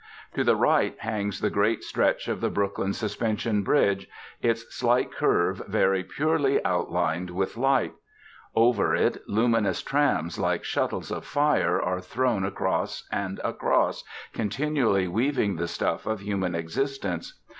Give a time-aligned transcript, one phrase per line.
[0.33, 4.07] To the right hangs the great stretch of the Brooklyn Suspension Bridge,
[4.41, 7.93] its slight curve very purely outlined with light;
[8.55, 14.03] over it luminous trams, like shuttles of fire, are thrown across and across,
[14.33, 17.39] continually weaving the stuff of human existence.